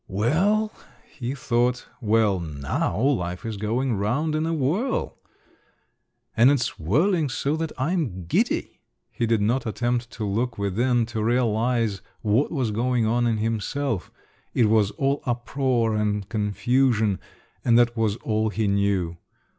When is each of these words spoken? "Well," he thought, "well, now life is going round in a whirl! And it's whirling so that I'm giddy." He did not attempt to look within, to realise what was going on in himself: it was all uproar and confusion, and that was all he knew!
"Well," 0.07 0.71
he 1.11 1.35
thought, 1.35 1.85
"well, 2.01 2.39
now 2.39 2.99
life 2.99 3.45
is 3.45 3.55
going 3.57 3.93
round 3.97 4.33
in 4.33 4.47
a 4.47 4.51
whirl! 4.51 5.19
And 6.35 6.49
it's 6.49 6.79
whirling 6.79 7.29
so 7.29 7.55
that 7.57 7.71
I'm 7.77 8.25
giddy." 8.25 8.79
He 9.11 9.27
did 9.27 9.41
not 9.43 9.67
attempt 9.67 10.09
to 10.13 10.25
look 10.25 10.57
within, 10.57 11.05
to 11.05 11.23
realise 11.23 12.01
what 12.21 12.51
was 12.51 12.71
going 12.71 13.05
on 13.05 13.27
in 13.27 13.37
himself: 13.37 14.09
it 14.55 14.69
was 14.71 14.89
all 14.89 15.21
uproar 15.27 15.95
and 15.95 16.27
confusion, 16.27 17.19
and 17.63 17.77
that 17.77 17.95
was 17.95 18.15
all 18.25 18.49
he 18.49 18.67
knew! 18.67 19.17